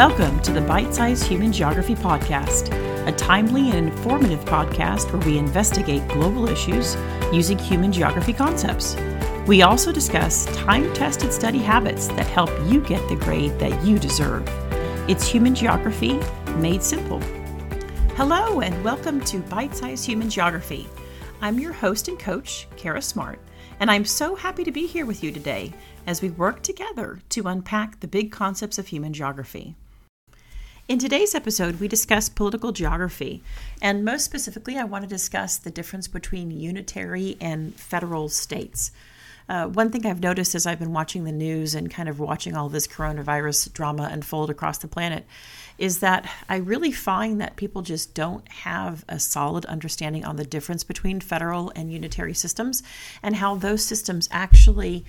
[0.00, 2.72] Welcome to the Byte-Sized Human Geography Podcast,
[3.06, 6.96] a timely and informative podcast where we investigate global issues
[7.34, 8.96] using human geography concepts.
[9.46, 13.98] We also discuss time tested study habits that help you get the grade that you
[13.98, 14.42] deserve.
[15.06, 16.18] It's human geography
[16.56, 17.20] made simple.
[18.16, 20.88] Hello, and welcome to Byte-Sized Human Geography.
[21.42, 23.38] I'm your host and coach, Kara Smart,
[23.80, 25.74] and I'm so happy to be here with you today
[26.06, 29.76] as we work together to unpack the big concepts of human geography.
[30.90, 33.44] In today's episode, we discuss political geography,
[33.80, 38.90] and most specifically, I want to discuss the difference between unitary and federal states.
[39.48, 42.56] Uh, one thing I've noticed as I've been watching the news and kind of watching
[42.56, 45.24] all this coronavirus drama unfold across the planet
[45.78, 50.44] is that I really find that people just don't have a solid understanding on the
[50.44, 52.82] difference between federal and unitary systems
[53.22, 55.04] and how those systems actually.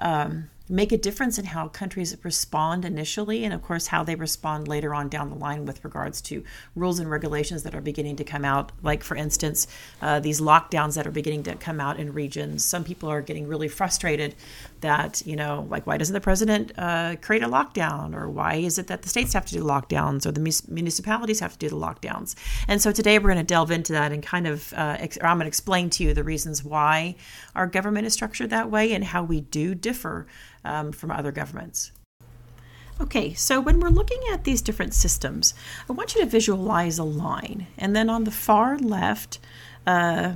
[0.00, 4.68] Um, make a difference in how countries respond initially, and of course, how they respond
[4.68, 6.44] later on down the line with regards to
[6.76, 8.70] rules and regulations that are beginning to come out.
[8.82, 9.66] Like, for instance,
[10.00, 12.64] uh, these lockdowns that are beginning to come out in regions.
[12.64, 14.34] Some people are getting really frustrated
[14.80, 18.14] that, you know, like, why doesn't the president uh, create a lockdown?
[18.14, 21.52] Or why is it that the states have to do lockdowns or the municipalities have
[21.52, 22.34] to do the lockdowns?
[22.68, 25.36] And so today we're going to delve into that and kind of, uh, ex- I'm
[25.36, 27.16] going to explain to you the reasons why
[27.54, 30.26] our government is structured that way and how we do differ
[30.64, 31.92] um, from other governments.
[33.00, 35.54] Okay, so when we're looking at these different systems,
[35.88, 37.66] I want you to visualize a line.
[37.78, 39.38] And then on the far left,
[39.86, 40.34] uh,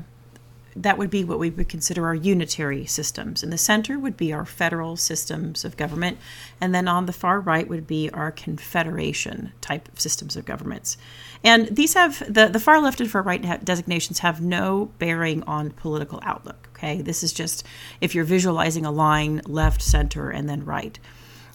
[0.77, 3.43] that would be what we would consider our unitary systems.
[3.43, 6.19] In the center would be our federal systems of government.
[6.61, 10.97] And then on the far right would be our confederation type of systems of governments.
[11.45, 15.71] And these have the, the far left and far right designations have no bearing on
[15.71, 16.69] political outlook.
[16.75, 17.65] Okay, this is just
[18.01, 20.99] if you're visualizing a line left, center, and then right.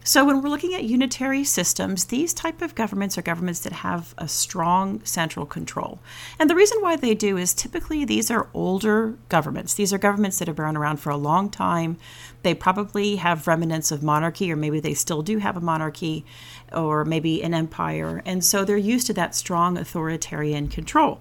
[0.04, 4.16] So when we're looking at unitary systems, these type of governments are governments that have
[4.18, 6.00] a strong central control.
[6.40, 9.74] And the reason why they do is typically these are older governments.
[9.74, 11.98] These are governments that have been around for a long time.
[12.44, 16.26] They probably have remnants of monarchy or maybe they still do have a monarchy
[16.74, 18.24] or maybe an empire.
[18.26, 21.20] And so they're used to that strong authoritarian control.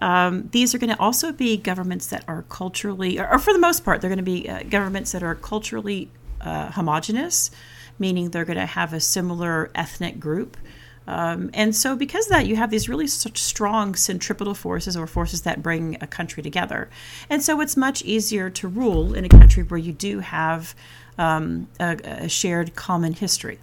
[0.00, 3.58] Um, these are going to also be governments that are culturally, or, or for the
[3.58, 6.10] most part, they're going to be uh, governments that are culturally
[6.40, 7.50] uh, homogenous
[7.98, 10.56] meaning they're going to have a similar ethnic group.
[11.06, 15.42] Um, and so, because of that, you have these really strong centripetal forces or forces
[15.42, 16.88] that bring a country together.
[17.28, 20.74] And so, it's much easier to rule in a country where you do have
[21.18, 23.58] um, a, a, shared common history.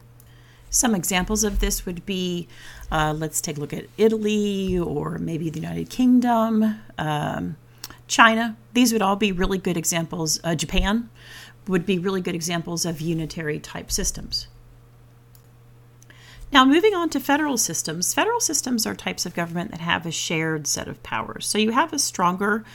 [0.69, 2.47] Some examples of this would be
[2.91, 7.57] uh, let's take a look at Italy or maybe the United Kingdom, um,
[8.07, 8.57] China.
[8.73, 10.39] These would all be really good examples.
[10.43, 11.09] Uh, Japan
[11.69, 14.47] would be really good examples of unitary type systems.
[16.51, 20.11] Now, moving on to federal systems, federal systems are types of government that have a
[20.11, 21.45] shared set of powers.
[21.45, 22.65] So you have a stronger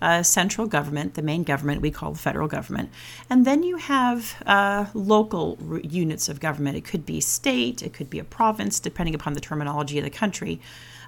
[0.00, 2.90] uh, central government, the main government we call the federal government,
[3.28, 6.76] and then you have uh, local r- units of government.
[6.76, 10.10] It could be state, it could be a province, depending upon the terminology of the
[10.10, 10.60] country.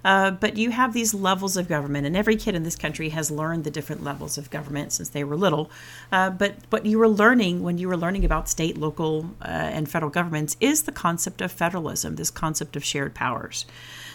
[0.06, 3.28] Uh, but you have these levels of government, and every kid in this country has
[3.28, 5.69] learned the different levels of government since they were little.
[6.12, 9.91] Uh, but what you were learning when you were learning about state, local, uh, and
[9.91, 13.66] federal governments is the concept of federalism, this concept of shared powers.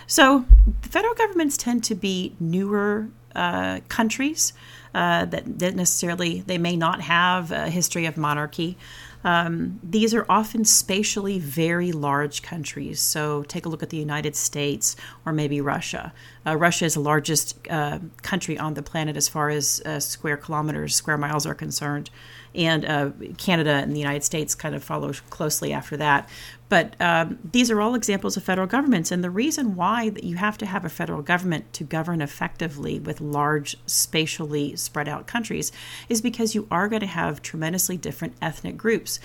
[0.07, 0.45] So
[0.81, 4.53] federal governments tend to be newer uh, countries
[4.95, 8.77] uh, that, that necessarily they may not have a history of monarchy.
[9.23, 12.99] Um, these are often spatially very large countries.
[12.99, 14.95] So take a look at the United States
[15.25, 16.13] or maybe Russia.
[16.45, 20.37] Uh, Russia is the largest uh, country on the planet as far as uh, square
[20.37, 22.09] kilometers, square miles are concerned.
[22.53, 26.27] And uh, Canada and the United States kind of follow closely after that.
[26.71, 29.11] But um, these are all examples of federal governments.
[29.11, 32.97] And the reason why that you have to have a federal government to govern effectively
[32.97, 35.73] with large, spatially spread out countries
[36.07, 39.19] is because you are going to have tremendously different ethnic groups.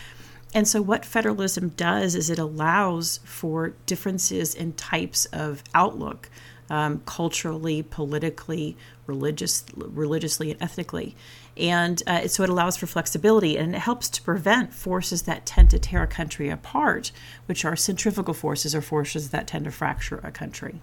[0.55, 6.29] And so, what federalism does is it allows for differences in types of outlook
[6.71, 8.77] um, culturally, politically,
[9.07, 11.17] religious, religiously, and ethnically.
[11.57, 15.71] And uh, so it allows for flexibility and it helps to prevent forces that tend
[15.71, 17.13] to tear a country apart,
[17.47, 20.81] which are centrifugal forces or forces that tend to fracture a country.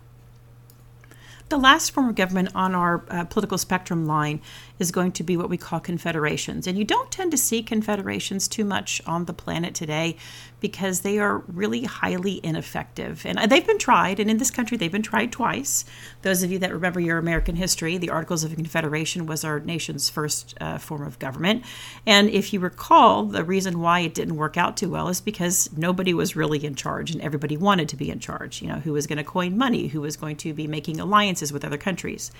[1.49, 4.41] The last form of government on our uh, political spectrum line
[4.79, 6.65] is going to be what we call confederations.
[6.65, 10.17] And you don't tend to see confederations too much on the planet today
[10.59, 13.25] because they are really highly ineffective.
[13.25, 15.83] And they've been tried, and in this country, they've been tried twice.
[16.21, 20.09] Those of you that remember your American history, the Articles of Confederation was our nation's
[20.09, 21.65] first uh, form of government.
[22.05, 25.69] And if you recall, the reason why it didn't work out too well is because
[25.75, 28.61] nobody was really in charge and everybody wanted to be in charge.
[28.61, 31.32] You know, who was going to coin money, who was going to be making alliances
[31.53, 32.31] with other countries.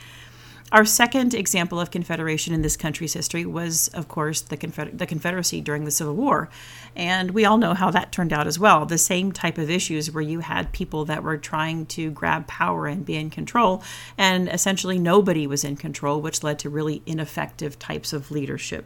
[0.72, 5.06] Our second example of confederation in this country's history was, of course, the, Confeder- the
[5.06, 6.50] Confederacy during the Civil War.
[6.96, 8.84] And we all know how that turned out as well.
[8.86, 12.88] The same type of issues where you had people that were trying to grab power
[12.88, 13.84] and be in control,
[14.18, 18.86] and essentially nobody was in control, which led to really ineffective types of leadership.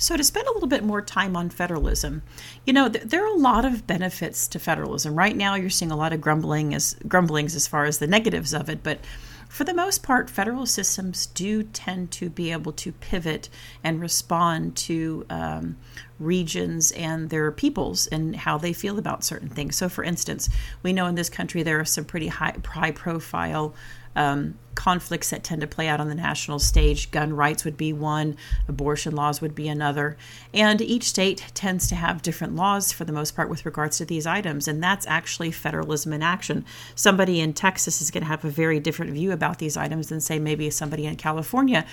[0.00, 2.22] So, to spend a little bit more time on federalism,
[2.64, 5.14] you know, th- there are a lot of benefits to federalism.
[5.14, 8.54] Right now, you're seeing a lot of grumbling as grumblings as far as the negatives
[8.54, 9.00] of it, but
[9.50, 13.50] for the most part, federal systems do tend to be able to pivot
[13.84, 15.76] and respond to um,
[16.18, 19.76] regions and their peoples and how they feel about certain things.
[19.76, 20.48] So, for instance,
[20.82, 23.74] we know in this country there are some pretty high, high profile
[24.16, 27.10] um, conflicts that tend to play out on the national stage.
[27.10, 28.36] Gun rights would be one,
[28.68, 30.16] abortion laws would be another.
[30.54, 34.04] And each state tends to have different laws for the most part with regards to
[34.04, 34.68] these items.
[34.68, 36.64] And that's actually federalism in action.
[36.94, 40.20] Somebody in Texas is going to have a very different view about these items than,
[40.20, 41.84] say, maybe somebody in California.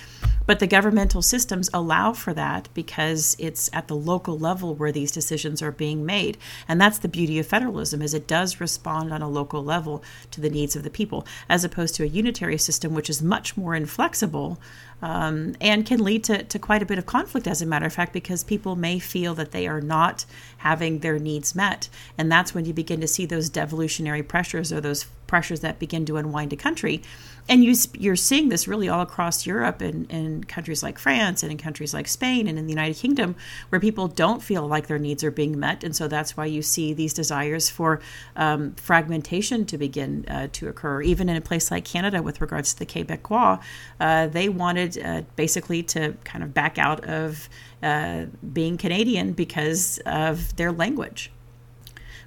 [0.46, 5.12] But the governmental systems allow for that because it's at the local level where these
[5.12, 6.38] decisions are being made.
[6.66, 10.40] And that's the beauty of federalism is it does respond on a local level to
[10.40, 13.74] the needs of the people, as opposed to a unitary system, which is much more
[13.74, 14.58] inflexible
[15.00, 17.92] um, and can lead to, to quite a bit of conflict, as a matter of
[17.92, 20.24] fact, because people may feel that they are not
[20.58, 21.88] having their needs met.
[22.16, 26.04] And that's when you begin to see those devolutionary pressures or those pressures that begin
[26.06, 27.00] to unwind a country
[27.48, 31.50] and you, you're seeing this really all across Europe and in countries like France and
[31.50, 33.36] in countries like Spain and in the United Kingdom,
[33.70, 35.82] where people don't feel like their needs are being met.
[35.82, 38.00] And so that's why you see these desires for
[38.36, 41.00] um, fragmentation to begin uh, to occur.
[41.00, 43.60] Even in a place like Canada, with regards to the Quebecois,
[43.98, 47.48] uh, they wanted uh, basically to kind of back out of
[47.82, 51.30] uh, being Canadian because of their language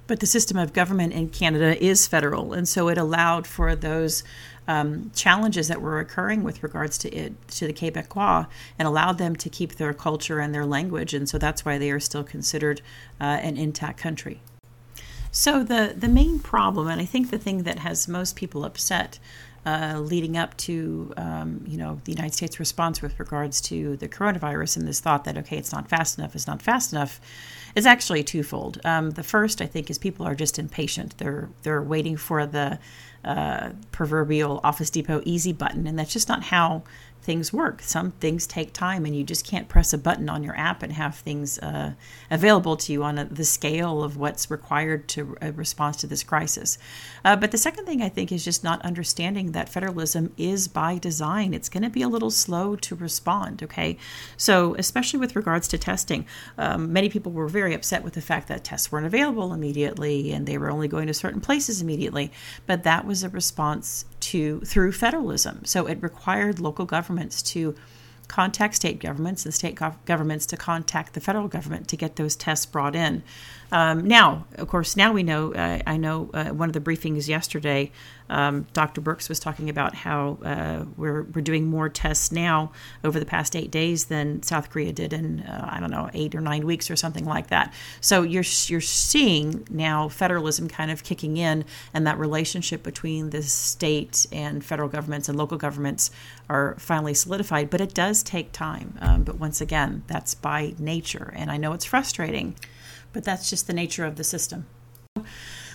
[0.06, 4.24] but the system of government in Canada is federal, and so it allowed for those
[4.68, 8.46] um, challenges that were occurring with regards to it to the Quebecois
[8.78, 11.90] and allowed them to keep their culture and their language, and so that's why they
[11.90, 12.80] are still considered
[13.20, 14.40] uh, an intact country.
[15.30, 19.18] So the the main problem, and I think the thing that has most people upset.
[19.64, 24.08] Uh, leading up to um, you know the United States response with regards to the
[24.08, 27.20] coronavirus and this thought that okay it's not fast enough it's not fast enough
[27.74, 28.80] is actually twofold.
[28.84, 31.16] Um, the first I think is people are just impatient.
[31.18, 32.78] They're they're waiting for the
[33.24, 36.82] uh, proverbial Office Depot easy button, and that's just not how
[37.22, 37.82] things work.
[37.82, 40.92] Some things take time, and you just can't press a button on your app and
[40.92, 41.92] have things uh,
[42.30, 46.06] available to you on a, the scale of what's required to a uh, response to
[46.06, 46.78] this crisis.
[47.24, 50.98] Uh, but the second thing I think is just not understanding that federalism is by
[50.98, 51.54] design.
[51.54, 53.62] It's going to be a little slow to respond.
[53.62, 53.96] Okay,
[54.36, 56.26] so especially with regards to testing,
[56.58, 60.46] um, many people were very upset with the fact that tests weren't available immediately and
[60.46, 62.32] they were only going to certain places immediately.
[62.66, 65.64] But that was a response to through federalism.
[65.64, 67.74] So it required local governments to
[68.28, 72.64] contact state governments and state governments to contact the federal government to get those tests
[72.64, 73.22] brought in.
[73.70, 75.52] Um, now, of course, now we know.
[75.52, 77.92] Uh, I know uh, one of the briefings yesterday,
[78.32, 79.02] um, Dr.
[79.02, 82.72] Birx was talking about how uh, we're we're doing more tests now
[83.04, 86.34] over the past eight days than South Korea did in uh, I don't know eight
[86.34, 87.72] or nine weeks or something like that.
[88.00, 93.42] So you're you're seeing now federalism kind of kicking in, and that relationship between the
[93.42, 96.10] state and federal governments and local governments
[96.48, 97.68] are finally solidified.
[97.68, 98.96] But it does take time.
[99.00, 102.56] Um, but once again, that's by nature, and I know it's frustrating
[103.12, 104.66] but that's just the nature of the system.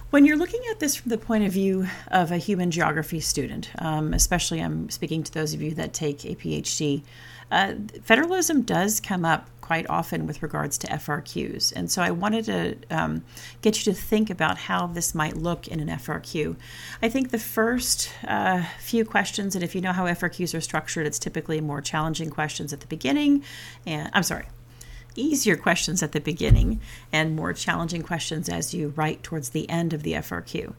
[0.09, 3.69] When you're looking at this from the point of view of a human geography student,
[3.77, 7.03] um, especially I'm speaking to those of you that take APHG,
[7.51, 7.73] uh,
[8.03, 11.73] federalism does come up quite often with regards to FRQs.
[11.75, 13.25] And so I wanted to um,
[13.61, 16.55] get you to think about how this might look in an FRQ.
[17.01, 21.05] I think the first uh, few questions, and if you know how FRQs are structured,
[21.05, 23.43] it's typically more challenging questions at the beginning.
[23.85, 24.45] And I'm sorry,
[25.17, 26.79] easier questions at the beginning
[27.11, 30.73] and more challenging questions as you write towards the end of the FRQ.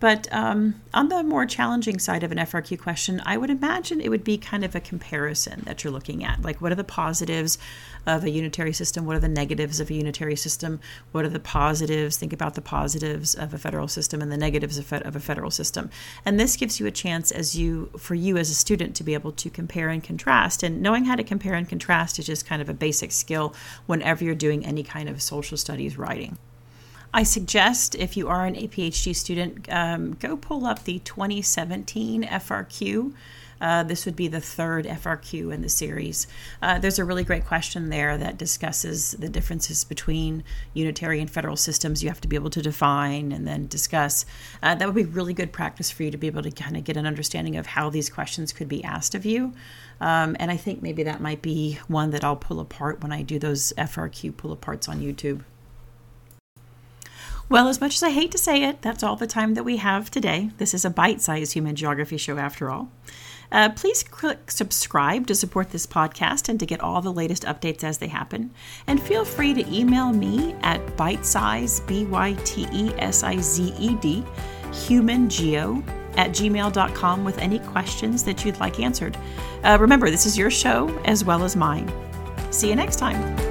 [0.00, 4.08] But um, on the more challenging side of an FRQ question, I would imagine it
[4.08, 6.40] would be kind of a comparison that you're looking at.
[6.40, 7.58] Like, what are the positives
[8.06, 9.06] of a unitary system?
[9.06, 10.80] What are the negatives of a unitary system?
[11.12, 12.16] What are the positives?
[12.16, 15.50] Think about the positives of a federal system and the negatives of, of a federal
[15.50, 15.90] system.
[16.24, 19.14] And this gives you a chance, as you, for you as a student, to be
[19.14, 20.62] able to compare and contrast.
[20.62, 23.54] And knowing how to compare and contrast is just kind of a basic skill
[23.86, 26.38] whenever you're doing any kind of social studies writing.
[27.12, 33.12] I suggest if you are an APHG student, um, go pull up the 2017 FRQ.
[33.60, 36.26] Uh, this would be the third FRQ in the series.
[36.62, 40.42] Uh, there's a really great question there that discusses the differences between
[40.74, 44.24] unitary and federal systems you have to be able to define and then discuss.
[44.62, 46.84] Uh, that would be really good practice for you to be able to kind of
[46.84, 49.52] get an understanding of how these questions could be asked of you.
[50.00, 53.22] Um, and I think maybe that might be one that I'll pull apart when I
[53.22, 55.42] do those FRQ pull aparts on YouTube.
[57.50, 59.78] Well, as much as I hate to say it, that's all the time that we
[59.78, 60.50] have today.
[60.58, 62.90] This is a bite sized human geography show after all.
[63.52, 67.84] Uh, please click subscribe to support this podcast and to get all the latest updates
[67.84, 68.50] as they happen.
[68.86, 73.74] And feel free to email me at bitesize, B Y T E S I Z
[73.78, 74.24] E D,
[74.70, 79.16] humangeo at gmail.com with any questions that you'd like answered.
[79.64, 81.90] Uh, remember, this is your show as well as mine.
[82.50, 83.49] See you next time.